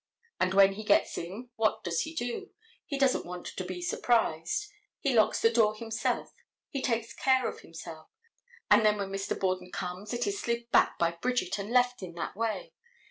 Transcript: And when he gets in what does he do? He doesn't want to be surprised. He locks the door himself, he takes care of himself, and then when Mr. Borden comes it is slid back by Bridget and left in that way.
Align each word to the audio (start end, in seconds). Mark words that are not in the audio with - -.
And 0.39 0.55
when 0.55 0.73
he 0.73 0.83
gets 0.83 1.15
in 1.19 1.51
what 1.57 1.83
does 1.83 2.01
he 2.01 2.15
do? 2.15 2.49
He 2.87 2.97
doesn't 2.97 3.23
want 3.23 3.45
to 3.45 3.63
be 3.63 3.83
surprised. 3.83 4.67
He 4.99 5.13
locks 5.13 5.39
the 5.39 5.51
door 5.51 5.75
himself, 5.75 6.33
he 6.71 6.81
takes 6.81 7.13
care 7.13 7.47
of 7.47 7.59
himself, 7.59 8.09
and 8.71 8.83
then 8.83 8.97
when 8.97 9.09
Mr. 9.11 9.39
Borden 9.39 9.71
comes 9.71 10.11
it 10.11 10.25
is 10.25 10.39
slid 10.41 10.71
back 10.71 10.97
by 10.97 11.11
Bridget 11.11 11.59
and 11.59 11.69
left 11.69 12.01
in 12.01 12.15
that 12.15 12.35
way. 12.35 12.73